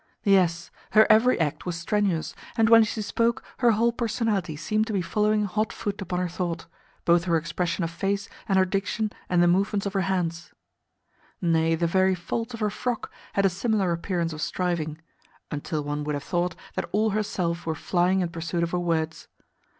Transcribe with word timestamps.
Yes, 0.25 0.71
her 0.93 1.05
every 1.11 1.39
act 1.39 1.67
was 1.67 1.75
strenuous, 1.75 2.33
and 2.57 2.69
when 2.71 2.83
she 2.83 3.03
spoke 3.03 3.43
her 3.59 3.69
whole 3.73 3.91
personality 3.91 4.55
seemed 4.55 4.87
to 4.87 4.93
be 4.93 5.01
following 5.03 5.45
hot 5.45 5.71
foot 5.71 6.01
upon 6.01 6.17
her 6.17 6.27
thought 6.27 6.65
both 7.05 7.25
her 7.25 7.37
expression 7.37 7.83
of 7.83 7.91
face 7.91 8.27
and 8.49 8.57
her 8.57 8.65
diction 8.65 9.11
and 9.29 9.43
the 9.43 9.47
movements 9.47 9.85
of 9.85 9.93
her 9.93 10.01
hands. 10.01 10.53
Nay, 11.39 11.75
the 11.75 11.85
very 11.85 12.15
folds 12.15 12.55
of 12.55 12.61
her 12.61 12.71
frock 12.71 13.11
had 13.33 13.45
a 13.45 13.49
similar 13.51 13.91
appearance 13.91 14.33
of 14.33 14.41
striving; 14.41 14.99
until 15.51 15.83
one 15.83 16.03
would 16.05 16.15
have 16.15 16.23
thought 16.23 16.55
that 16.73 16.89
all 16.91 17.11
her 17.11 17.21
self 17.21 17.67
were 17.67 17.75
flying 17.75 18.21
in 18.21 18.29
pursuit 18.29 18.63
of 18.63 18.71
her 18.71 18.79
words. 18.79 19.27